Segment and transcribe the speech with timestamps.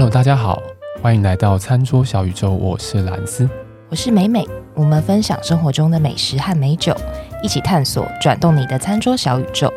[0.00, 0.62] Hello，大家好，
[1.02, 3.50] 欢迎来到餐桌小宇宙，我是兰斯，
[3.88, 6.94] 我是美美，我们分享生活中的美食和美酒，
[7.42, 9.68] 一起探索转动你的餐桌小宇宙。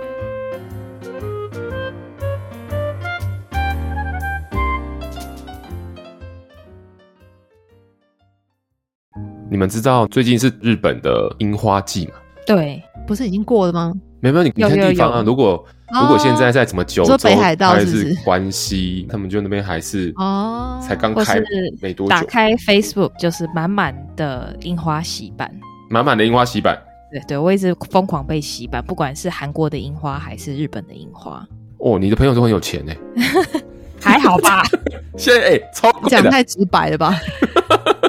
[9.50, 12.14] 你们知道最近是日本的樱花季吗？
[12.46, 13.92] 对，不是已经过了吗？
[14.20, 15.66] 没有，你你看地方啊，如果
[16.00, 21.42] 如果现在在什么九州北海道还是关西，他们就那边还是哦，才刚开
[21.82, 25.52] 没多久，打开 Facebook 就是满满的樱花洗版，
[25.90, 26.78] 满满的樱花洗版。
[27.12, 31.46] 对对，我一直疯狂被洗版，不管是韩国的樱花还是日本的樱花。
[31.80, 32.98] 哦，你的朋友都很有钱哎，
[34.00, 34.64] 还好吧？
[35.18, 37.20] 现在哎，超贵，讲太直白了吧？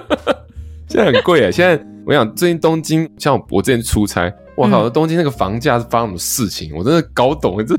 [0.87, 4.33] 现在很贵哎，现在我想最近东京，像我之前出差。
[4.55, 4.89] 我靠！
[4.89, 6.73] 东京那个房价是发生什么事情？
[6.77, 7.75] 我真的搞懂了，这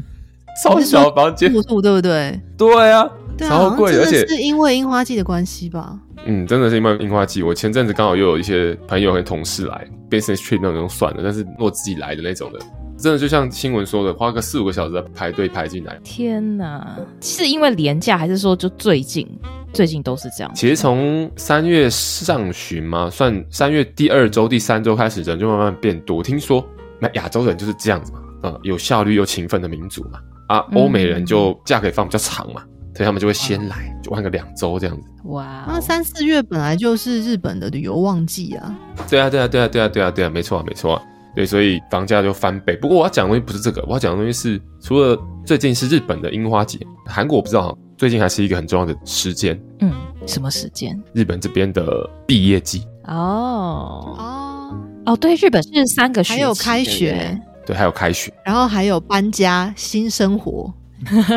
[0.64, 2.40] 超小的房间，住宿对不对？
[2.58, 6.00] 对啊，超贵，而且是因为樱花季的关系吧？
[6.26, 7.44] 嗯，真的是因为樱花季。
[7.44, 12.60] 我前阵子刚好又有一些朋友和同事来，business trip 那种算了，但是如果自己来的那种的，
[13.04, 16.00] 真的就像新闻说的，花个四五个小时在排队排进来。
[16.06, 16.98] 天哪！
[17.20, 19.28] 是因为廉价，还是说就最近？
[19.74, 20.50] 最近都是这样。
[20.56, 26.24] 其实从三月上旬嘛，算三月第二周、第三周开始，人就慢慢变多。
[26.24, 26.66] 听说
[26.98, 30.22] 那亚洲人就是这样子嘛，嗯，有效率又勤奋的民族嘛。
[30.48, 32.62] 啊，欧美人就假可以放比较长嘛，
[32.96, 35.04] 所以他们就会先来，就玩个两周这样子。
[35.26, 38.74] 哇，那三四月本来就是日本的旅游旺季啊。
[39.10, 41.04] 对啊，对啊，对啊，对啊，对啊，对啊，没错啊，没错啊。
[41.36, 42.76] 对，所以房价就翻倍。
[42.76, 47.78] 不过我要讲的东西不是这个，我要讲的东西是，除了最近是日本的樱花节，韩国我不知道。
[47.96, 49.94] 最近还是一个很重要的时间，嗯，
[50.26, 51.00] 什么时间？
[51.14, 52.84] 日本这边的毕业季。
[53.06, 60.74] 哦哦哦，对，日本是三个学期，还有开学，对，对，对，还有开学，然后还有搬家、新生活，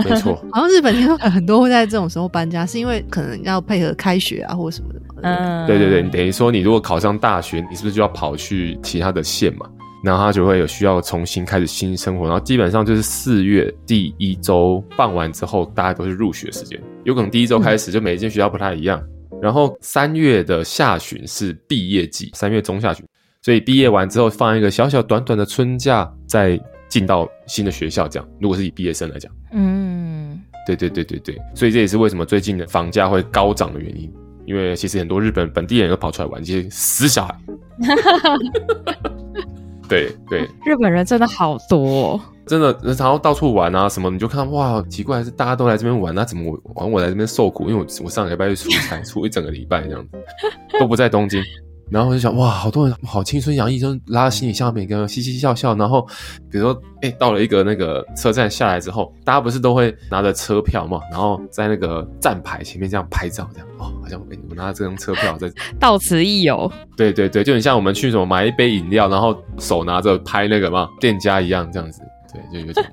[0.02, 0.34] 没错。
[0.50, 5.06] 好像日本听说很多会在这种时候搬家，是因为可能要配合开学啊，或者什么的嘛。
[5.22, 9.68] 嗯，对对对，你等于说你如果考上大学，你是不是就要跑去其他的县嘛？
[10.06, 19.02] 然后他就会有需要重新开始新生活，然后基本上就是四月第一周办完之后，大家都是入学时间，有可能第一周开始就每一间学校不太一样。
[19.32, 23.04] 嗯、然后三月的下旬是毕业季，三月中下旬，
[23.42, 26.56] 所以毕业完之后放一个小小短短的春假，再
[26.88, 28.06] 进到新的学校。
[28.06, 34.08] 这样，如果是以毕业生来讲，嗯，对对对对对，所以这也是为什么最近的房价会高涨的原因，
[34.46, 37.36] 因为其实很多日本本地人都跑出来玩，这些死小孩。
[39.88, 47.68] 对对，日本人真的好多，哦，真的，然后到处玩啊什么，你就看到哇，奇怪，是大家都来这边玩，那怎么我玩我来这边受苦？
[47.68, 50.18] 因为我我上个礼拜去出差，出一整个礼拜这样子，
[50.78, 51.42] 都不在东京。
[51.88, 55.72] 然后我就想，哇，好多人好青春洋溢，就拉着行李箱，每个人嘻嘻笑笑。
[55.76, 56.04] 然后，
[56.50, 65.48] 比如说，哎，到了一个那个车站下来之后，大家不是都会拿着车票嘛，然后在那个站牌前面这样拍照，这样哦，好像哎，我拿着这张车票在
[65.78, 66.70] 到此一游。
[66.96, 72.02] 对对对，就很像我们去什么买一杯饮料，然后手拿着拍那个嘛店家一样，这样子，
[72.32, 72.84] 对，就有种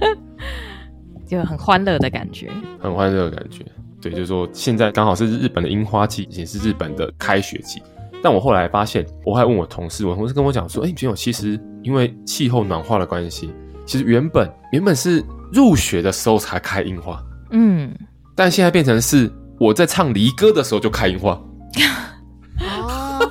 [1.28, 2.50] 就很欢乐的感觉，
[2.80, 3.62] 很欢乐的感觉。
[4.00, 7.82] 对，就是说现在刚好是日本的樱花季，也是日本的开学季。
[8.22, 13.52] 但我后来发现，我还问我同事，我同事跟我讲说：“哎、欸，觉得其实因为气候暖化的关系，
[13.86, 17.94] 其实原本原本是入学的时候才开樱花，嗯，
[18.34, 21.40] 但现在变成是我在唱离歌的时候就开樱花，
[22.60, 23.30] 哦，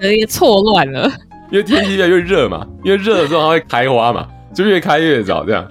[0.00, 1.10] 有点错乱了，
[1.50, 5.68] 因为天气越来越热嘛，因为热的时候它会开花嘛，就越开越早这样。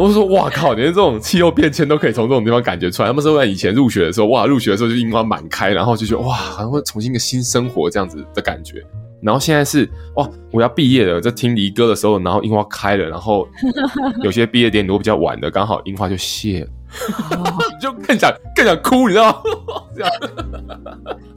[0.00, 0.72] 我就说：“哇靠！
[0.72, 3.08] 连这种气候变迁都可以从这种地方感觉出来。
[3.08, 8.82] 他们说在以前入学的时候，哇，入学的时候就樱花满开，然后就觉得哇，好像会重新一个新生活这样子的感觉。
[9.20, 13.46] 然后现在是哇，我要毕业了，在听离歌的时候，然后樱花开了，然后
[14.22, 16.66] 有些毕业典礼都比较晚的，刚好樱花就谢了，
[17.80, 19.42] 就更想更想哭，你知道吗？
[19.94, 20.12] 这样，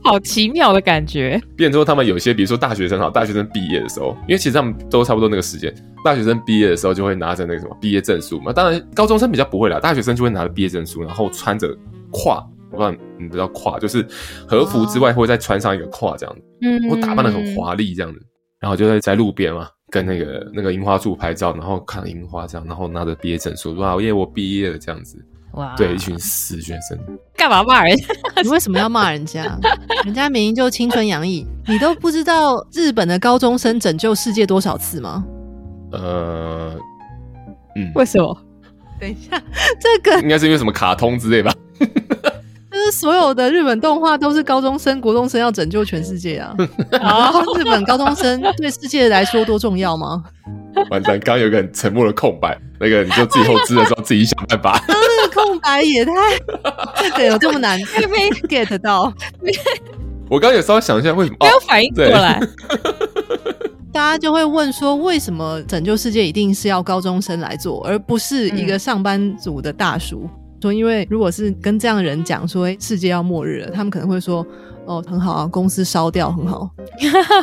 [0.04, 1.42] 好奇妙的感觉。
[1.56, 5.74] 变成说他们有些，比如说大学生哈，大学生毕业的时候，因为其实他们都差不多那个时间。”
[6.04, 11.74] 大学生毕业的时候就会拿着那个什么毕业证书嘛，当然高中生比较不会啦，大学生就会拿着毕业证书，然后穿着
[12.12, 14.06] 胯，我不知道你知道褂，就是
[14.46, 18.20] 和服之外会再穿上一个胯这样子，嗯，会打扮的很华丽这样子，
[18.60, 25.18] 然后就会在路边嘛，跟那个那个樱花树拍照，然后看樱花这样，然后拿着毕业证书，哇，耶，我毕业了这样子，
[25.54, 26.98] 哇，对，一群死学生，
[27.36, 27.96] 干嘛骂人？
[28.44, 29.58] 你为什么要骂人家？
[30.06, 35.24] 人家明明就青春洋溢，你都不知道日本的高中生拯救世界多少次吗？
[35.92, 36.76] 呃，
[37.76, 38.36] 嗯，为什么？
[39.00, 39.42] 等一下，
[39.80, 41.54] 这个应该是因为什么卡通之类吧？
[41.80, 46.56] 就是所有的日本动画都是高中生、国中生要拯救全世界啊！
[47.00, 50.24] 啊，日本高中生对世界来说多重要吗？
[50.90, 52.58] 完蛋，刚刚有个很沉默的空白。
[52.84, 54.84] 那个你就自己后知的时候自己想办法。
[54.88, 56.12] 这个空白也太，
[57.02, 59.14] 这个有这么难没 get 到？
[60.30, 62.42] 我刚刚也稍微想一下，为什么没有反应过来？
[63.94, 70.24] 大家就会问说，为什么拯救世界一定是要高中生来做，而不是一个上班族的大叔？
[70.26, 70.30] 嗯、
[70.62, 74.46] 说，因为如果是跟这样的人讲说，哎，世界要末日了，他们可能会说，
[74.86, 76.68] 哦，很好啊，公司烧掉很好，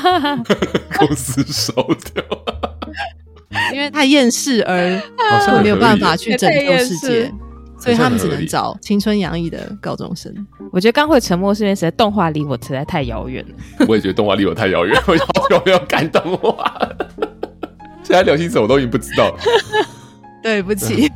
[0.98, 1.72] 公司烧
[2.12, 2.24] 掉，
[3.80, 5.00] 因为太厌世而
[5.62, 7.32] 没有办法去拯救世界。
[7.78, 10.30] 所以他们只能找青春洋溢的高中生。
[10.70, 13.86] 我觉得刚会沉默是因为实在动画离我实在太遥远了。
[13.88, 16.54] 我也觉得动画离我太遥远，我好久没有看动画。
[18.02, 19.38] 现在流行什么我都已经不知道了。
[20.42, 21.10] 对不起。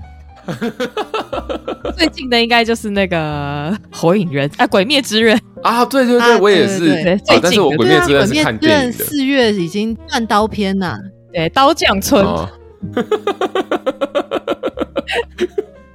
[1.98, 7.20] 最近的应该就是那个《火影忍》啊，《鬼灭之刃》啊，对对对，我也是。
[7.42, 9.04] 但是我《鬼灭之刃》是看电影的。
[9.04, 10.96] 四月已经断刀片呐，
[11.34, 12.24] 对，刀匠村。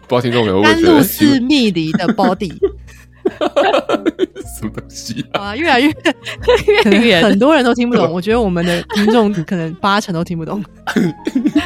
[0.08, 2.52] 不知道听众有没有甘露寺蜜梨的 body，
[4.58, 5.56] 什么东西啊？
[5.56, 8.12] 越来越越远，很多人都听不懂。
[8.12, 10.64] 我觉得我们的听众可能八成都听不懂。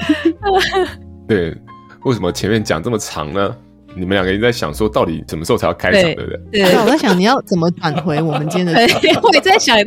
[1.28, 1.58] 对，
[2.04, 3.56] 为什么前面讲这么长呢？
[3.96, 6.40] 你们两个人在想说，到底什么时候才要开场，对不对？
[6.52, 8.74] 对，我在想你要怎么转回我们今天的。
[9.22, 9.78] 我也在想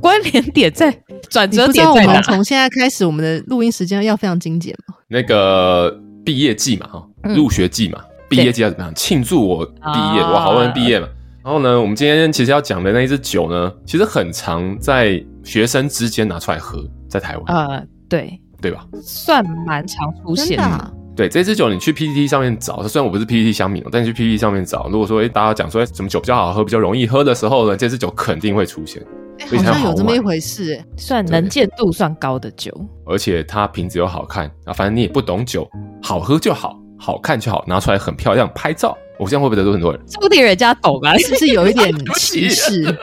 [0.00, 0.90] 关联点在
[1.28, 2.08] 转折点在哪？
[2.08, 4.94] 我们从现在开始，我们的录音时间要非常精简吗？
[5.08, 6.00] 那个。
[6.22, 7.98] 毕业季嘛，哈，入学季嘛，
[8.28, 10.20] 毕、嗯、业季要怎么样庆祝我毕业？
[10.20, 11.08] 我、好不容易毕业嘛。
[11.42, 17.56] 然后呢，我们今天其实要讲的那一支酒呢，其实很常在学生之间拿出来喝，在台湾。
[17.56, 18.86] 呃，对，对吧？
[19.02, 20.92] 算蛮常出现的、啊。
[21.20, 29.02] 对，这支酒你去 PPT 上面找，虽然我不是 PPT 香民，但你去 PTT 上面找，如果说哎，大家讲说哎，什么酒比较好喝，比较容易喝的时候呢，这支酒肯定会出现。
[29.46, 32.72] 好像有这么一回事，哎，算能见度算高的酒，
[33.04, 35.70] 而且它瓶子又好看啊，反正你也不懂酒，
[36.02, 40.00] 好喝就好，好看就好，拿出来很漂亮，拍照，我这样会不会得罪很多人？
[40.08, 42.98] 说不定人家懂啊，是不是有一点 歧视？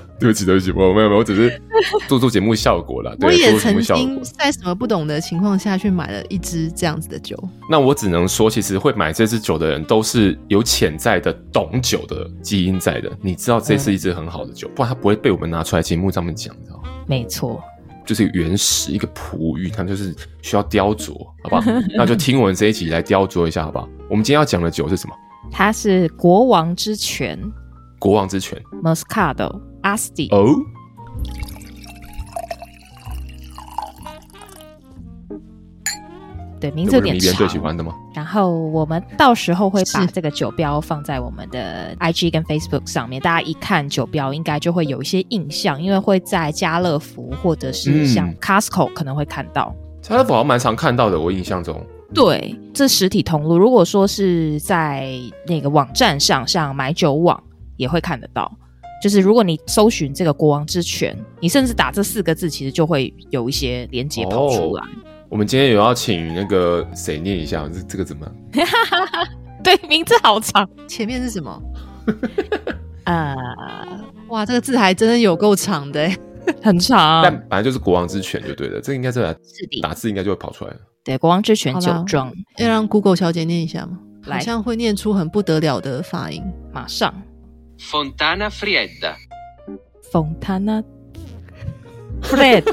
[0.18, 1.60] 对不起，对不起，我没有没有，我只是
[2.08, 3.16] 做做节目效果了。
[3.20, 7.36] 我也曾经在什么不懂的情况下去买了一支这样子的酒。
[7.68, 13.10] 那我只能说，其实会买这支酒的人都是有潜在的懂酒的基因在的。
[13.20, 16.82] 你知道这是一支很好的酒，嗯、不然它不会被我们拿出来节目上面讲，知道吗？
[17.06, 17.60] 没错，
[18.06, 21.12] 就是原始一个璞玉，它就是需要雕琢，
[21.42, 21.62] 好不好？
[21.96, 23.88] 那就听我们这一集来雕琢一下，好不好？
[24.08, 25.14] 我们今天要讲的酒是什么？
[25.50, 27.38] 它是国王之泉。
[27.98, 30.28] 国王之泉，Moscato Asti。
[30.30, 30.54] 哦，
[36.60, 37.34] 对，名字有点长。
[37.34, 37.92] 最喜欢的吗？
[38.14, 49.74] 然后我们到时候会把这个酒标放在我们的 IG 跟 Facebook 上面，大家一看酒标应该就会有一些印象，因为会在家乐福或者是像 Costco 可能会看到。
[49.74, 51.84] 嗯、家乐福好像蛮常看到的，我印象中。
[52.14, 53.58] 对，这实体通路。
[53.58, 55.08] 如果说是在
[55.46, 57.42] 那个网站上，像买酒网。
[57.78, 58.52] 也会看得到，
[59.02, 64.84] 就是如果你搜寻这个“国王之泉”，你甚至打这四个字，其实就会有一些连接跑出来。
[64.84, 64.86] 哦。
[65.28, 68.30] 我们今天有要请那个谁念一下，这这个怎么？
[69.64, 71.62] 对，名字好长，前面是什么？
[73.04, 73.34] 呃，
[74.28, 76.08] 哇，这个字还真的有够长的，
[76.62, 77.24] 很长。
[77.24, 79.20] 但本来就是“国王之泉”就对了，这个应该是
[79.82, 80.76] 打字应该就会跑出来了。
[81.02, 83.98] 对，“国王之泉”酒庄，要让 Google 小姐念一下吗？
[84.24, 86.40] 好像会念出很不得了的发音，
[86.72, 87.12] 马上。
[87.90, 89.16] Fontana Frieda。
[90.12, 90.84] Fontana
[92.22, 92.72] Frieda。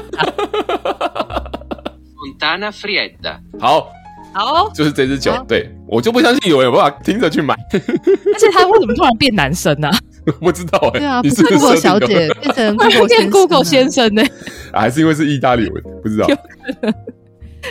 [2.16, 3.40] Fontana Frieda。
[3.58, 3.92] 好，
[4.32, 5.32] 好，就是这支酒。
[5.48, 7.54] 对，我就不相信有人有办法听着去买。
[7.72, 9.90] 而且他为什么突然变男生呢？
[10.40, 11.00] 不知道哎。
[11.00, 14.22] 对啊，不是 Google 小姐变成 Google 先生呢？
[14.72, 15.82] 还是因为是意大利文？
[16.02, 16.26] 不知道。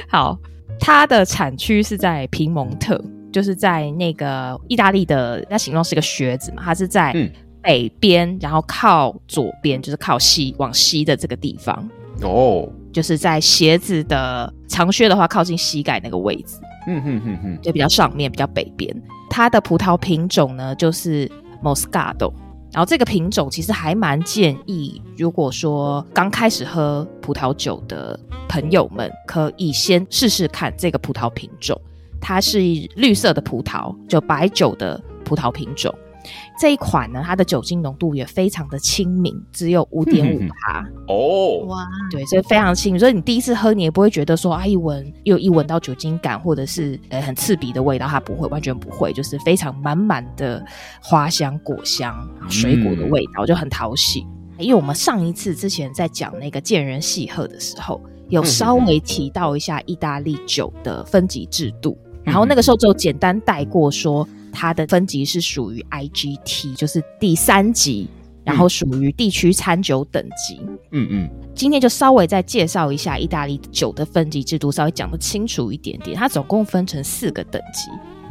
[0.08, 0.38] 好，
[0.80, 3.02] 它的产区是在皮蒙特。
[3.32, 7.14] 就是在那个意大利的，那形状是一个靴子嘛，它是在
[7.62, 11.90] 北边，嗯、然后靠左边，就是靠西往西的这个地方。
[12.22, 16.58] 哦，就是在鞋子的长靴的话，靠近膝盖那个位置。
[16.88, 18.96] 嗯哼哼哼，就比较上面，比较北边。
[19.30, 21.30] 它的葡萄品种呢，就是
[21.64, 22.34] Moscato。
[22.72, 31.80] 然后这个品种其实还蛮建议，如果说刚开始喝葡萄酒的朋友们，可以先试试看这个葡萄品种。
[32.22, 32.60] 它是
[32.96, 35.94] 绿色的葡萄，就白酒的葡萄品种。
[36.60, 40.86] 这一款呢，它的酒精浓度也非常的亲民，只有五点五趴。
[41.08, 43.00] 哦，哇，对，所以非常亲民。
[43.00, 50.64] 所以你第一次喝，你也不会觉得说啊，一闻又一闻到酒精感，或者是呃很刺鼻的味道，它不会，完全不会，就是非常满满的
[51.02, 52.14] 花香、果香、
[52.50, 54.28] 水果的味道，就很讨喜。
[54.58, 58.00] 因为我们上一次之前在讲那个见人细喝的时候。
[58.28, 61.98] 有稍微提到一下意大利酒的分级制度，
[62.30, 68.08] 然后那个时候就简单带过说它的分级是属于 IGT，就是第三级，
[68.44, 70.62] 然后属于地区餐酒等级。
[70.92, 76.16] 嗯嗯，今天就稍微再介绍一下意大利酒的分级制度，稍微讲的清楚一点点。
[76.16, 77.90] 它总共分成四个等级，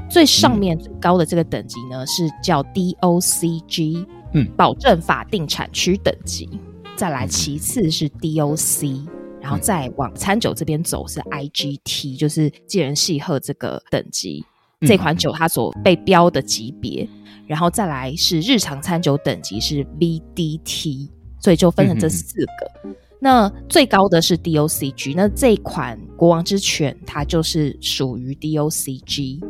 [0.09, 6.49] 最上面最高的这个等级呢是叫 DOCG，嗯，保证法定产区等级。
[6.97, 9.07] 再来，其次是 DOC，
[9.49, 14.45] 然后再往餐酒这边走是 IGT，就是寄人细喝这个等级，
[14.87, 17.09] 这款酒它所被标的级别。
[17.47, 21.09] 然后再来是日常餐酒等级是 VDT，
[21.41, 22.91] 所以就分成这四个。
[23.19, 29.41] 那最高的是 DOCG，那这款国王之犬它就是属于 DOCG。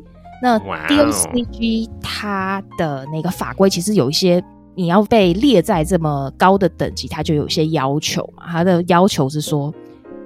[0.40, 4.40] 那 DOCG 它的那个法规其实有一些。
[4.76, 8.45] 你要被列在这么高的等级，它就有一些要求嘛。
[8.47, 9.75] 它的要求是说，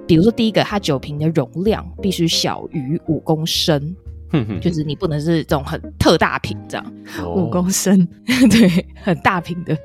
[0.05, 3.95] 比如说第一个，它酒瓶的容量必须小于五公升，
[4.61, 6.93] 就是你不能是这种很特大瓶这样，
[7.35, 8.07] 五公升，
[8.51, 9.77] 对，很大瓶的。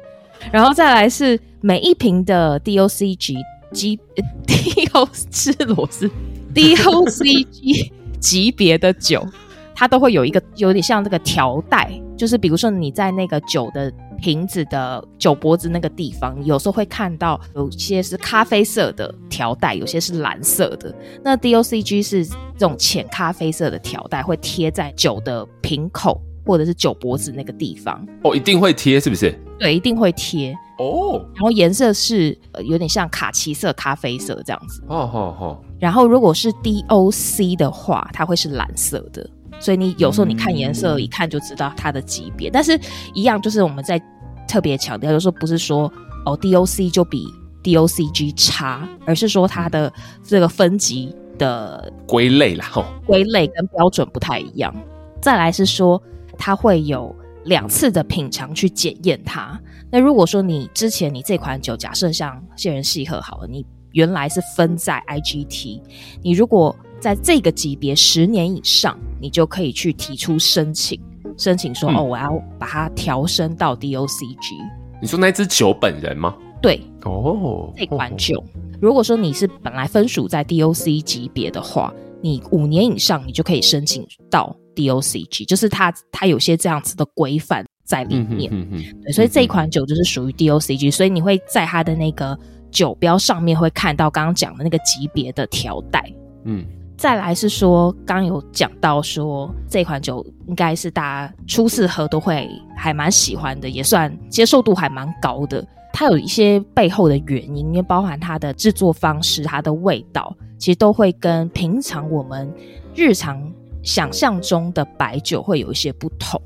[0.53, 3.37] 然后再来是每一瓶的 DOCG
[3.73, 3.99] 级
[4.47, 6.11] DO 吃螺丝
[6.55, 9.27] DOCG 级别的酒，
[9.75, 13.93] 它都会有一个有点像这个条带，就是比如说你在那个酒的。
[14.21, 20.95] 瓶子的酒脖子那个地方，你有时候会看到有些是咖啡色的条带，有些是蓝色的。
[21.23, 28.05] 那 DOCG 是这种浅咖啡色的条带，会贴在酒的瓶口或者是酒脖子那个地方。
[28.23, 29.33] 哦，一定会贴，是不是？
[29.59, 30.55] 对，一定会贴。
[30.79, 34.81] 哦，然后颜色是有点像卡其色、咖啡色这样子。
[34.87, 35.59] 哦哦哦。
[35.81, 39.29] 然后如果是 DOC 的话，它会是蓝色的。
[39.61, 42.79] 所以你有时候你看颜色，一看就知道它的级别，嗯、但是
[43.15, 44.01] 一样就是我们在
[44.47, 45.93] 特别强调，就是说不是说
[46.25, 47.27] 哦 DOC 就比
[47.63, 54.75] DOCG 差，而是说它的这个分级的归类啦，吼，归类跟标准不太一样。
[55.21, 56.01] 再来是说
[56.39, 59.61] 它会有两次的品尝去检验它。
[59.91, 65.81] 那如果说你之前你这款酒，假设像杏仁细喝好了，你原来是分在 IGT，
[66.23, 71.01] 你如果在这个级别十年以上，你就可以去提出申请，
[71.37, 74.55] 申请说、嗯、哦，我要把它调升到 DOCG。
[75.01, 76.37] 你说那只酒本人吗？
[76.61, 78.43] 对，哦，这款酒，
[78.81, 88.51] 如果说你是本来分属在 DOC 级别的话，你五年以上你就可以申请到 DOCG，就是它它有些这样子的规范在里面。
[88.53, 92.37] 嗯、哼哼哼对，所以这一款酒就是属于 DOCG，所以你会在它的那个
[92.73, 96.03] 酒标上面会看到刚刚讲的那个级别的条带。
[96.43, 96.67] 嗯。
[96.99, 105.65] 再来是说，刚有讲到说这款酒应该是大家初次喝都会还蛮喜欢的，也算接受度还蛮高的。
[105.93, 112.53] 它有一些背后的原因，因为包含它的制作方式、它的味道，其实都会跟平常我们
[112.97, 113.41] 日常
[113.85, 116.41] 想象中的白酒会有一些不同。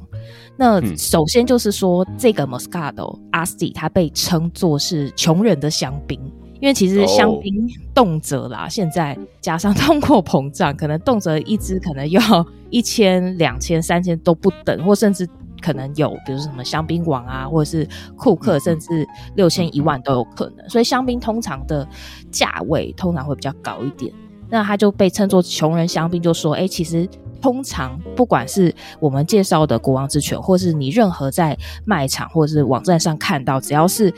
[0.58, 6.20] 那首先就是说，这个 Moscato Asti 它被称作是穷人的香槟。
[6.62, 8.70] 因为其实香槟动辄啦，oh.
[8.70, 12.22] 现在加上 通货膨胀，可能动辄一支可能要
[12.70, 15.28] 一千、两千、三千都不等，或甚至
[15.60, 17.84] 可能有，比如说什么香槟王啊，或者是
[18.16, 19.04] 库克，甚至
[19.34, 20.68] 六千、一万都有可能。
[20.68, 21.84] 所以香槟通常的
[22.30, 24.12] 价位通常会比较高一点，
[24.48, 27.08] 那它就被称作穷人香槟，就说，哎，其实
[27.42, 34.10] 通常不管是我们介绍的国王之犬，或是你任何在卖场或者是网站上看到，只要是。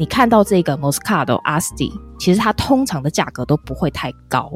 [0.00, 4.48] 你看到这个 Moscato Asti，其实它通常的价格都不会太高，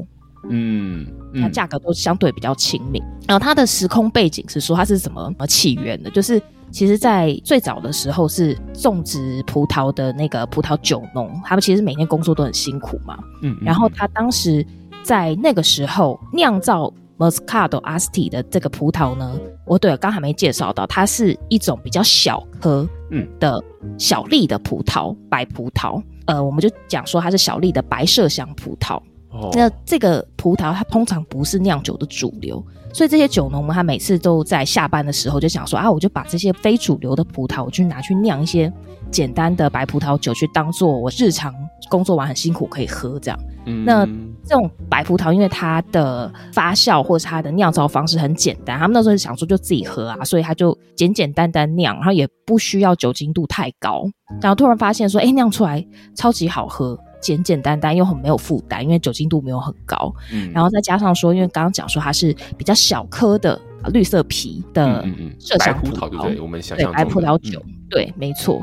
[0.48, 3.02] 嗯，嗯，它价格都相对比较亲民。
[3.26, 6.08] 然后它的时空背景是说它是怎么起源的？
[6.10, 14.64] 就是其实，在最早的时候是种植葡萄的那个葡萄酒农，他们其实每天工作都很辛苦嘛，嗯，嗯，然后他当时
[15.02, 16.88] 在那个时候酿造。
[17.18, 23.62] Moscato Asti 的这个葡萄呢，我对了，刚还没介绍到，它是一种比较小颗嗯的
[23.98, 26.02] 小粒的葡萄，白葡萄。
[26.26, 29.00] 呃，我们就讲说它是小粒的白麝香葡萄。
[29.30, 38.70] 哦，那这个葡萄它通常不是酿酒的主流，所以这些酒农们他每次都在下班的时候就想说啊，我就把这些非主流的葡萄，我去拿去酿一些
[39.10, 41.54] 简单的白葡萄酒，去当做我日常
[41.92, 43.38] 工作完很辛苦可以喝这样。
[43.66, 44.06] 嗯，那
[44.44, 54.04] 这种白葡萄因为它的发酵或是它的酿造方式很简单，他们那时候想说就自己喝啊，所以他就简简单单酿，然后也不需要酒精度太高，
[54.40, 56.98] 然后突然发现说，哎，酿出来超级好喝。
[57.20, 63.56] 简简单单又很没有负担，因为酒精度没有很高，嗯，然后再加上说，因为刚刚讲说它是比较小颗的
[63.92, 65.04] 绿色皮的
[65.38, 68.60] 麝香葡萄，对，我们想象对白葡萄酒，嗯、对，没错。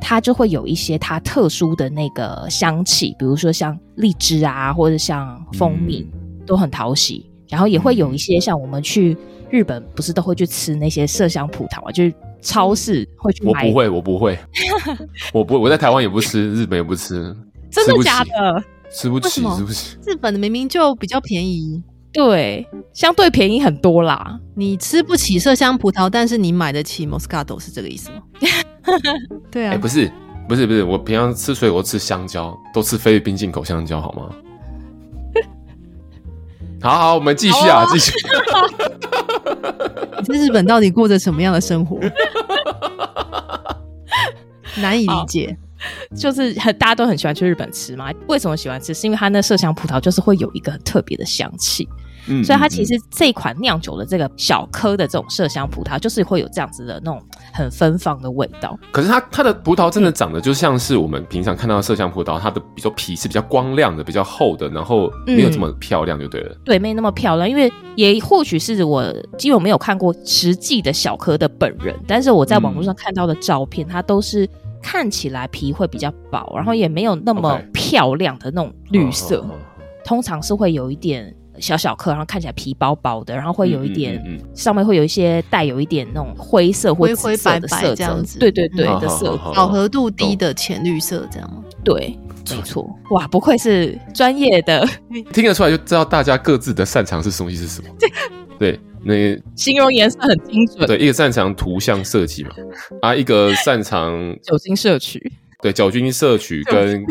[0.00, 7.30] 它就会有一些它特殊的那个香气，比如说像荔枝啊，或者像蜂蜜，嗯、都很讨喜。
[7.48, 9.16] 然后也会有一些像我们去
[9.48, 12.12] 日本，不是都会去吃那些麝香葡萄啊，就是
[12.42, 13.64] 超市会去买。
[13.64, 14.38] 我不会，我不会，
[15.32, 17.34] 我不，我在台湾也不吃，日本也不吃，
[17.70, 18.62] 真的假的？
[18.92, 19.96] 吃不起，吃不起。
[20.04, 24.38] 日本的明明就比较便宜，对，相对便宜很多啦。
[24.54, 28.22] 你吃不起麝香葡萄，但是你买得起 Moscato，是这个意思吗？
[29.50, 30.10] 对啊，哎、欸，不是，
[30.48, 34.28] 不是，不是，我平常吃水果吃香蕉，都吃菲律宾进口香蕉，好吗？
[36.82, 37.98] 好好，我们继续啊，继、oh!
[37.98, 38.12] 续。
[40.28, 41.98] 你在日本到底过着什么样的生活？
[44.76, 45.56] 难以理解。
[46.16, 48.12] 就是很大家都很喜欢去日本吃嘛？
[48.26, 48.92] 为什么喜欢吃？
[48.92, 51.88] 是因为它那麝香葡萄就是会有一个很特别的香气。
[52.28, 58.78] 嗯，所以它其实这款酿酒的这个小颗的这种麝香葡萄，就是会有这样子的那种很芬芳的味道。
[58.92, 66.60] 可是它它的葡萄真的长得就像是我们平常看到的麝香葡萄，它的比如说皮是比较光亮的、比较厚的，然后没有这么漂亮，就对了、嗯。
[66.64, 69.04] 对，没那么漂亮，因为也或许是我
[69.38, 74.48] 基本没有看过实际的小颗的本人，但是我在网络上看到的照片，嗯、它都是
[74.82, 79.56] 看起来皮会比较薄，然后也没有那么漂亮的那种绿色，嗯、
[80.04, 81.34] 通常是会有一点。
[81.60, 91.64] 小小颗，然后看起来皮薄薄的，然后会有一点，嗯嗯嗯、上面会有一些带有一点那种灰色或灰白的色这样子，对对对的色，饱和度低的浅绿色这样？
[91.84, 92.18] 对，
[92.50, 92.88] 没错。
[93.10, 94.86] 哇，不愧是专业的，
[95.32, 97.88] 听得出来就知道大家各自的擅长是东西是什么。
[98.58, 99.14] 对，那
[99.54, 100.86] 形容颜色很精准。
[100.86, 102.50] 对，一个擅长图像设计嘛，
[103.00, 104.12] 啊，一个擅长
[104.42, 107.06] 酒精摄取，对，酒精摄取跟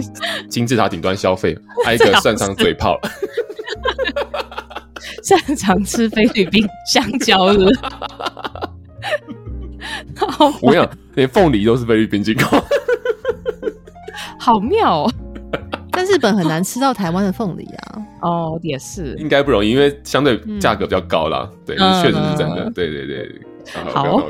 [0.50, 3.00] 金字塔顶端消费，还有一个 擅长嘴炮。
[5.24, 7.66] 擅长吃菲律宾香蕉的，
[10.62, 12.58] 我跟你讲，连凤梨都是菲律宾进口，
[14.40, 15.12] 好妙哦！
[15.92, 18.02] 但日本很难吃到台湾的凤梨啊。
[18.22, 21.48] 哦，也是，应该不容易，因为相对价格比较高啦。
[21.52, 22.70] 嗯、对，确实是真的。
[22.72, 23.42] 对对对，
[23.94, 24.24] 好。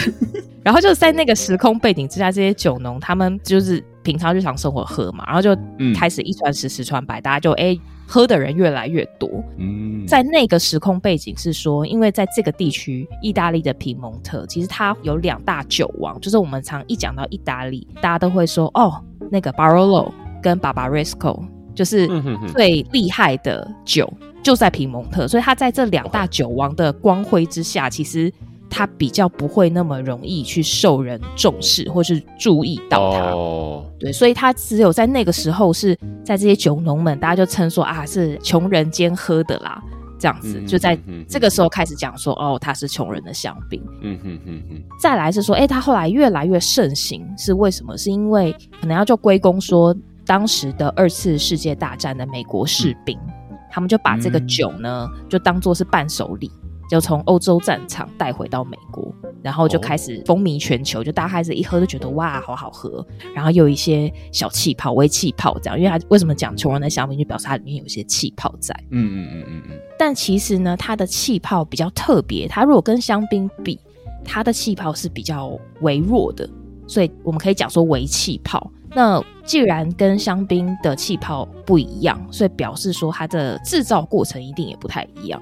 [0.64, 5.56] 然后就是在那个时空背景之下，这些酒农他们就是平常日常生活喝嘛，然后就
[5.94, 7.64] 开始一传十，十传百，大家就哎。
[7.64, 9.28] 欸喝的人越来越多。
[9.58, 18.98] 嗯，在那个时空背景是说，因为在这个地区，意大利的皮蒙特其实它有两大酒王，就是我们常一讲到意大利，大家都会说哦，
[19.30, 20.10] 那个 Barolo
[20.42, 21.44] 跟 Barbaresco
[21.74, 22.08] 就是
[22.54, 24.10] 最厉害的酒
[24.42, 28.32] 就在皮蒙特，所以它在这两大酒王的光辉之下，其实。
[28.70, 33.30] 他比较不会那么容易去受人重视，或是注意到他。
[33.30, 33.84] Oh.
[33.98, 39.82] 对，所以他只有在那个时候是在这些酒农们，大家就称说啊，是穷人间喝的啦，
[40.18, 40.70] 这样子，mm -hmm.
[40.70, 43.82] 就在这个时候开始讲说哦，他是穷人的香槟。
[44.02, 44.82] 嗯哼哼哼。
[45.00, 47.96] 再来是说，哎、欸，他后来越来越盛行，是为什么？
[47.96, 53.58] 是因为可能要就归功说当时的二次世界大战的美国士兵，mm -hmm.
[53.70, 56.50] 他们就把这个酒呢，就当做是伴手礼。
[56.88, 61.04] 就从欧洲战场带回到美国，然后就开始风靡全球。
[61.04, 63.06] 就大家开始一喝就觉得哇，好好喝。
[63.34, 68.74] 然后有一些小气泡、微气泡这样，因为它为什么讲穷人的香槟，就表示它里面有一些气泡在。
[68.90, 69.78] 嗯嗯嗯嗯嗯。
[69.98, 72.48] 但其实呢，它的气泡比较特别。
[72.48, 73.78] 它如果跟香槟比，
[74.24, 76.48] 它的气泡是比较微弱的，
[76.86, 78.70] 所以我们可以讲说微气泡。
[78.94, 85.40] 那既然跟香槟的气泡不一样，所以表示说它的制造过程一定也不太一样。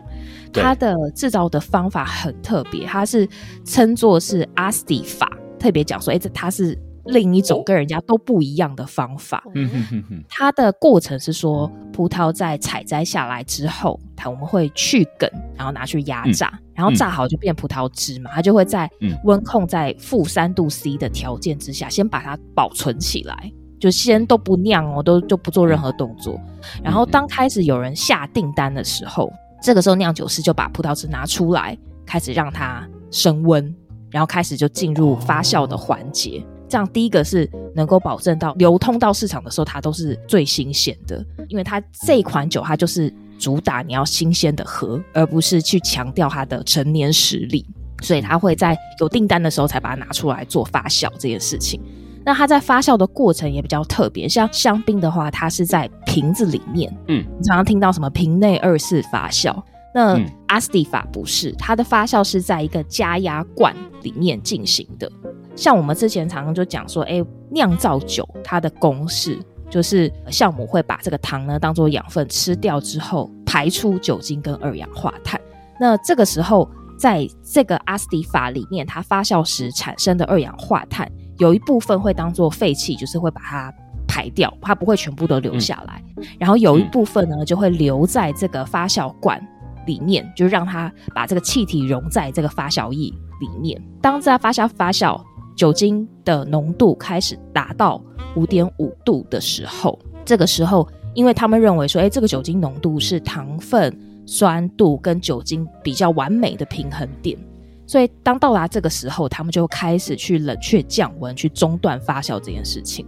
[0.52, 3.28] 它的制造的方法很特别，它是
[3.64, 9.42] 称作是阿斯蒂法，特别讲说，哎，这它是另一种跟人家都不一样的方法。
[9.54, 10.24] 嗯哼哼哼。
[10.28, 18.90] 它的过程是说，葡萄在采摘下来之后，它我们会去梗，然后拿去压榨，嗯，然后榨好就变葡萄汁嘛，它就会在
[19.24, 26.40] 温控在负三度 C 的条件之下，先把它保存起来，就先都不酿哦，都就不做任何动作。
[26.82, 29.32] 然后当开始有人下订单的时候。
[29.62, 33.74] 这个时候，酿酒师就把葡萄汁拿出来，开始让它升温，
[34.10, 36.44] 然后开始就进入发酵的环节。
[36.68, 47.64] 这样，第一个是能够保证到流通到市场的时候，它都是最新鲜的，因为它这款酒，它就是主打你要新鲜的喝，而不是去强调它的陈年实力。
[48.02, 51.80] 所以，它会在有订单的时候才把它拿出来做发酵这件事情。
[52.24, 59.56] 那它在发酵的过程也比较特别，像香槟的话，它是在瓶子里面，嗯，你常常听到什么瓶内二次发酵，
[59.96, 65.10] 那阿斯蒂法不是，它的发酵是在一个加压罐里面进行的。
[65.54, 69.38] 像我们之前常常就讲说，哎，酿造酒它的公式
[69.70, 75.40] 就是酵母会把这个糖呢当做养分吃掉之后，排出酒精跟二氧化碳。
[75.80, 81.10] 那这个时候，在这个阿斯蒂法里面，它发酵时产生的二氧化碳。
[81.38, 83.72] 有一部分会当做废气，就是会把它
[84.06, 86.02] 排掉，它不会全部都留下来。
[86.18, 89.42] 嗯、然后有一部分呢，就会留在这个发酵罐
[89.86, 93.80] 里面，就让它把这个气体溶在这个发酵液里面。
[94.02, 95.20] 当在发酵发酵，
[95.56, 98.02] 酒精的浓度开始达到
[98.34, 103.96] 五点五度的时候，这个时候，因为他们认为说，哎，这个酒精浓度是糖分、
[104.26, 107.38] 酸度跟酒精比较完美的平衡点。
[107.86, 113.06] 所以，当到达这个时候，他们就开始去冷却降温，去中断发酵这件事情，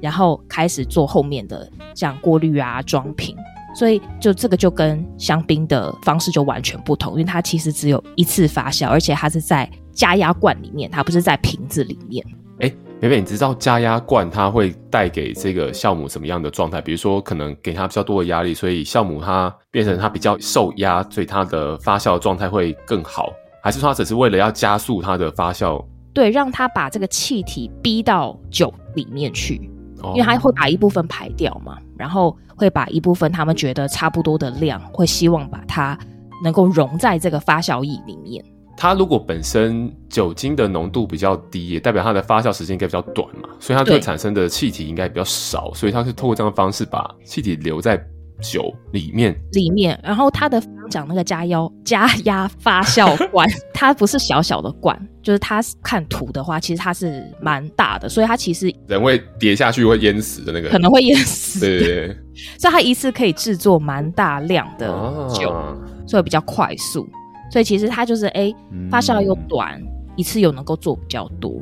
[0.00, 3.36] 然后开始做后面的像过滤啊、装瓶。
[3.76, 12.24] 所以，就这个就跟香槟的方式就完全不同，因为它其实只有一次发酵，而且它是在加压罐里面，它不是在瓶子里面。
[12.60, 16.80] 哎，美美，你知道加压罐它会带给这个酵母什么样的状态？
[16.80, 23.30] 比如说，可能给它比较多的压力，所以酵母它变成它比较受压，所以它的发酵状态会更好。
[23.62, 25.84] 还是说它只是为了要加速它的发酵？
[26.14, 29.70] 对，让它把这个气体逼到酒里面去，
[30.02, 35.98] 哦、因为它会把一部分排掉嘛，然后会把一部分他们觉得差不多的量，会希望把它
[36.42, 38.44] 能够融在这个发酵液里面。
[38.76, 47.96] 它如果本身酒精的浓度比较低，也代表它的发酵时间应该比较短嘛，所以它会产生的气体应该比较少，所以它是透过这样的方式把气体留在。
[48.40, 61.60] 酒里面，里面，然后它的讲那个加压加压发酵罐， 它不是小小的罐，就是它看图的话，其实它是蛮大的，所以它其实人会跌下去会淹死的那个，可能会淹死。
[61.60, 62.16] 对，对，对，
[62.58, 64.86] 所以它一次可以制作蛮大量的
[65.34, 67.08] 酒，啊、所以比较快速。
[67.50, 68.52] 所以其实它就是哎，
[68.90, 71.60] 发酵又短，嗯、一次又能够做比较多，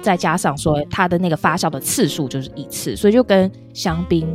[0.00, 4.26] 再加上说它的那个发酵的次数就是一次，所以就跟香槟。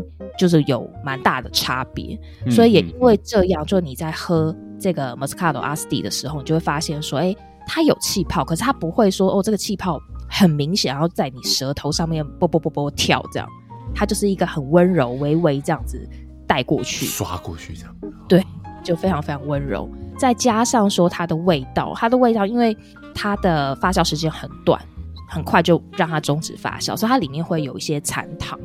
[0.42, 7.36] 就是有蛮大的差别，所以也因为这样，就你在喝这个 Moscato Asti 的时候，你就会发现说，哎，
[7.68, 13.48] 它有气泡，可是它不会说哦，这个气泡很明显，然后在你舌头上面啵啵啵啵跳这样，
[13.94, 16.10] 它就是一个很温柔，微微这样子
[16.48, 17.96] 带过去，刷过去这样，
[18.28, 18.44] 对，
[18.84, 19.88] 就非常非常温柔。
[20.18, 22.76] 再加上说它的味道，它的味道，因为
[23.14, 24.82] 它的发酵时间很短，
[25.30, 28.60] 很快就让它终止发酵，所以它里面会有一些残糖。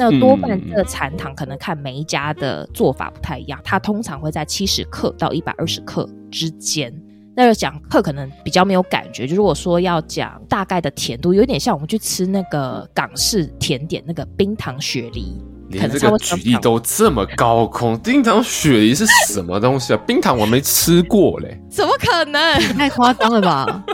[0.00, 6.90] 那多半这个残糖可能看每一家的做法不太一样，它通常会在七十克到一百二十克之间。
[7.36, 17.98] 那个讲克可能比较没有感觉，就如果说要讲大概的甜度，有点像我们去吃那个港式甜点那个冰糖雪梨，连这个举例都这么高空。
[17.98, 20.00] 冰糖雪梨是什么东西啊？
[20.06, 22.58] 冰糖我没吃过嘞， 怎么可能？
[22.76, 23.84] 太夸张了吧！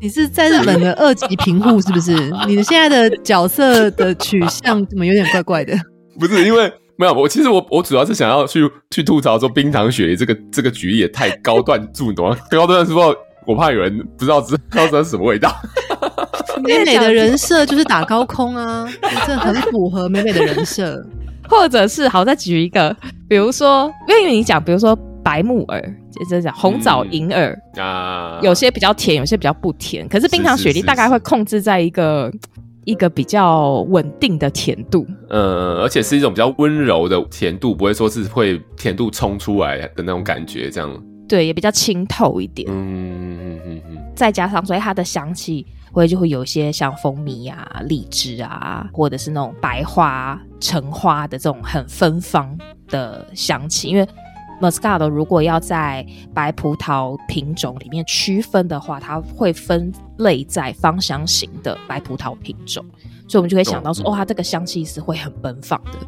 [0.00, 2.14] 你是在日本的二级贫户是不是？
[2.48, 5.74] 你的现在的角色的取向怎么有点怪怪的？
[6.18, 13.00] 不是因为没有我，其实我我主要是想要去去吐槽说冰糖雪梨这个这个举例也太高段住懂了，高段是不？
[13.46, 15.54] 我怕有人不知道知道这是什么味道。
[16.62, 18.86] 美美的人设就是打高空啊，
[19.26, 21.02] 这很符合美美的人设。
[21.48, 22.94] 或者是好，再举一个，
[23.28, 24.98] 比如说，因为你讲，比如说。
[25.22, 30.08] 白木耳，就是讲红枣银耳、嗯、啊，有些比较甜，有些比较不甜。
[30.08, 32.32] 可是冰糖雪梨大概会控制在一个
[32.84, 42.68] 一个比较稳定的甜度，嗯，而且是一种比较温柔的甜度，不会说是会甜度冲出来的那种感觉，这样对，也比较清透一点。
[42.70, 54.08] 嗯嗯嗯嗯嗯，再加上所以它的香气会就会有一些像蜂蜜啊、荔枝啊，或者是那种白花、橙花的这种很芬芳的香气，因为。
[54.60, 62.84] Moscato 如果要在白葡萄品种里面区分的话，它会分类在芳香型的白葡萄品种，
[63.26, 65.98] 所以我们就可以想到说，哦，它这个香气是会很奔放的，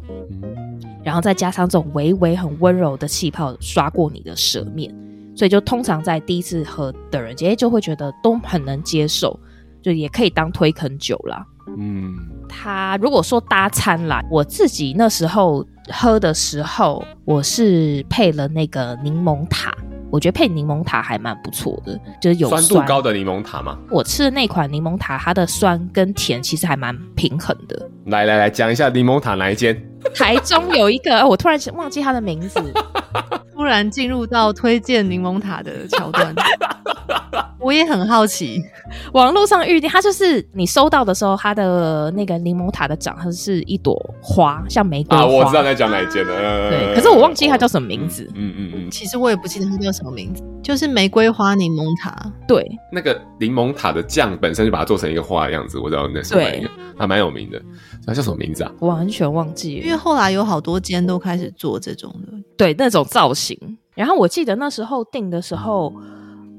[1.03, 4.93] 然后再加上这种微微很温柔的气泡刷过你的舌面，
[5.35, 9.39] 所以就通常在第一次喝的人，直接就会觉得都很能接受，
[9.81, 11.43] 就也可以当推坑酒啦。
[11.77, 12.15] 嗯，
[12.61, 15.65] 它如果说搭餐啦，我自己那时候。
[15.91, 19.69] 喝的时候，我是配了那个柠檬塔，
[20.09, 23.77] 我觉得配柠檬塔还蛮不错的，就是有酸，酸度高的柠檬塔吗？
[23.91, 27.89] 我吃的那款柠檬塔，它的酸跟甜其实还蛮平衡的。
[28.05, 29.77] 来来来，讲一下柠檬塔哪一间？
[30.15, 32.61] 台中有一个，我突然忘记它的名字，
[33.53, 36.33] 突然进入到推荐柠檬塔的桥段。
[37.63, 38.61] 我也很好奇，
[39.13, 45.23] 网络上预定，它就是你收到的时候，它的那个柠檬塔的长，它是一朵花，像玫瑰花。
[45.23, 46.33] 啊，我知道在讲哪一件了。
[46.33, 48.29] 啊、对，可是我忘记它叫什么名字。
[48.35, 52.13] 嗯嗯嗯，嗯嗯其实我也不记得它叫什么名字，就是玫瑰花柠檬塔。
[52.47, 57.61] 对，那个柠檬塔的酱本身就把它做成一个花的样子，我知道那是哪一个，还蛮有名的。
[58.05, 58.71] 它叫什么名字啊？
[58.79, 63.57] 我完全忘记了，因为后来有好多间都开始做这种的，对那种造型。
[63.95, 65.93] 然后我记得那时候订的时候。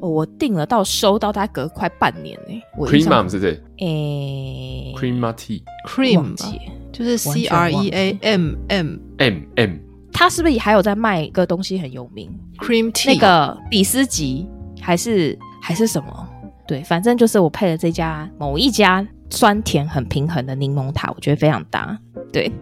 [0.04, 2.62] 哦，我订了到收到大概隔快半年呢。
[2.76, 3.48] Cream Mom 是这？
[3.78, 6.36] 诶，Cream Tea，Cream
[6.92, 9.70] 就是 C R E A M M M M。
[10.12, 14.46] 他是不是还有在卖一个东西很有名？Cream Tea，那个比斯吉
[14.80, 16.28] 还是还是什么？
[16.68, 21.98] 对，反正就是我配了这家某一家酸甜很平衡的柠檬塔，我觉得非常搭。
[22.30, 22.52] 对。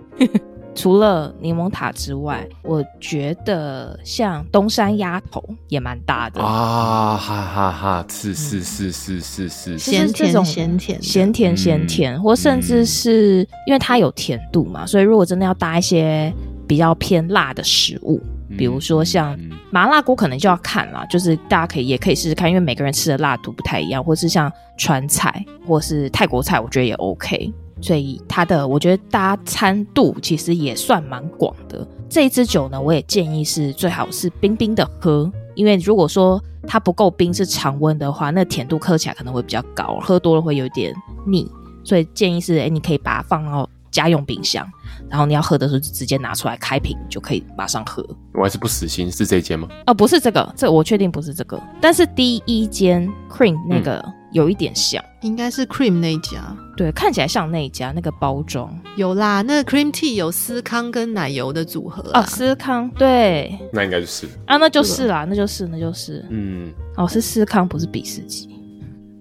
[0.75, 6.41] 除了柠檬塔之外，我觉得像东山鸭头也蛮大的。
[6.41, 7.17] 啊！
[7.17, 16.33] 哈哈哈，是是是是是是，咸甜咸甜咸甜咸甜，或甚至是因为它有甜度嘛，所以如果真的要搭一些
[16.67, 18.21] 比较偏辣的食物，
[18.57, 19.39] 比如说像
[19.71, 27.53] 麻辣锅，可能就要看啦，就是大家可以也可以试试看，因为每个人吃的辣度不太一样，或是像川菜或是泰国菜，我觉得也 OK。
[27.83, 31.87] 所以它的，我觉得搭餐度其实也算蛮广的。
[32.09, 40.95] 这一支酒呢，我也建议是最好是冰冰的喝，因为如果说它不够冰是常温的话，那甜度喝起来可能会比较高，喝多了会有点
[41.27, 41.51] 腻。
[41.83, 44.64] 所以建议是，哎，你可以把它放到家用冰箱，
[45.11, 48.07] 然后你要喝的时候就直接拿出来开瓶，就可以马上喝。
[48.35, 49.66] 我还是不死心，是这一间吗？
[49.87, 53.97] 哦，不是这个，这、我确定不是这个，但是第一间 Cream 那个。
[54.07, 58.75] 嗯有一点像，应该是 Cream 那一家，对，看起来像那一家那个包装。
[58.97, 59.42] 有啦。
[59.42, 64.27] 那个 Cream Tea 有司康跟奶油的组合哦，司康对，那应该就是。
[64.47, 68.49] 啊，那就是啦，那就是那就是，嗯，哦，是司康不是比斯吉，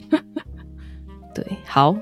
[1.36, 1.96] 对，好，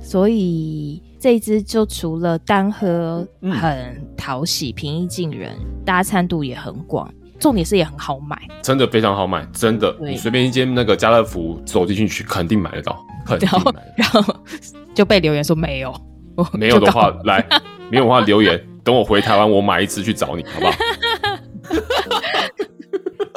[0.00, 7.12] 所以这一支就除了单喝很讨喜、平易近人，搭餐度也很广。
[7.44, 13.80] 重点是也很好买，真的非常好买，真的，你随便一间那个家乐福走进去，肯定买得到，肯定买得到。
[13.98, 14.36] 然后，然后
[14.94, 15.94] 就被留言说没有，
[16.58, 17.46] 没有的话来，
[17.90, 20.72] 没有的话留言， 等我回台湾，我买一支去找你，好不好？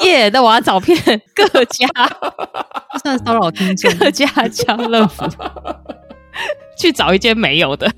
[0.06, 0.98] 耶，那我要找遍
[1.34, 1.86] 各家，
[3.02, 5.26] 算骚扰听众，各家家乐福。
[6.78, 7.92] 去找一间没有的，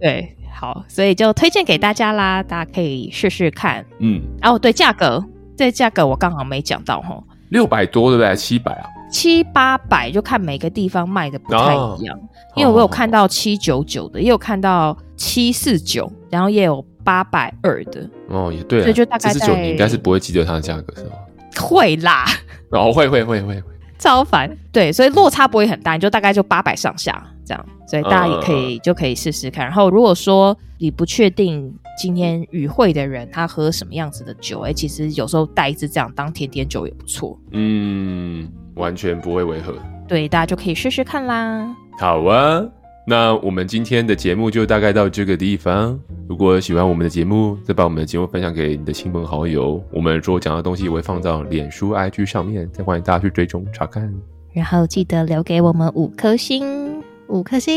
[0.00, 5.24] 对，好，所以就推荐给大家啦，大家可以试试看，嗯，哦，对，价格。
[5.56, 8.34] 这价格我刚好没讲到哈，六百多对不对？
[8.36, 8.86] 七百啊？
[9.10, 18.08] 七八百就看每个地方卖的不太一样，哦、因为我有看到七九九的，也有看到七四九，然后也有八百二的。
[18.28, 21.12] 哦，也对，所以就大概七四九你应该是不会记得它的价格是吗？
[21.60, 22.24] 会啦，
[22.70, 24.50] 哦，会会会会会，超烦。
[24.72, 29.64] 对，所以落差不会很大，你就大概就八百上下这样，所以大家也可以、嗯、就可以试试看。
[29.64, 31.74] 然后如果说你不确定。
[31.96, 34.62] 今天与会的人他喝什么样子的酒？
[34.62, 37.38] 哎、欸，其实有时候带一支这样当甜点酒也不错。
[37.52, 39.72] 嗯，完全不会违和。
[40.08, 41.72] 对，大家就可以试试看啦。
[42.00, 42.60] 好啊，
[43.06, 45.98] 那我们今天的节目就大概到这个地方。
[46.26, 49.82] 如果喜欢我们的节目，再把我们的节目分享给你的亲朋好友。
[49.90, 54.10] 我们所讲的东西我会放到脸书、IG 上面，再欢迎大家去追踪查看。
[54.54, 57.74] 然后记得留给我们五颗星，五颗星。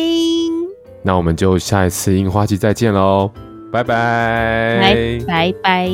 [1.04, 3.30] 那我们就下一次樱花季再见喽。
[3.70, 5.92] 拜拜，拜拜，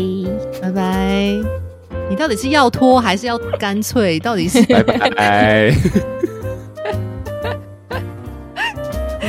[0.61, 1.41] 拜拜。
[2.07, 4.19] 你到底是要拖还是要干脆？
[4.19, 5.73] 到底是拜拜。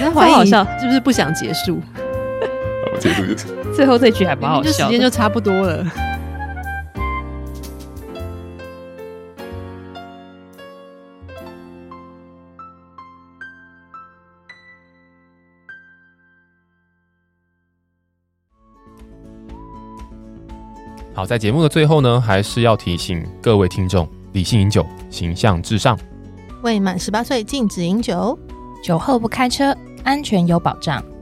[0.04, 1.80] 在怀疑，好笑是不是不想结束？
[3.00, 3.34] 结束就
[3.72, 5.82] 最后这句还蛮好笑，时间就差不多了。
[21.14, 25.98] 好，在节目的最后呢，还是要提醒各位听众：理性饮酒，形象至上。
[26.62, 28.38] 未满十八岁禁止饮酒，
[28.82, 31.13] 酒后不开车，安全有保障。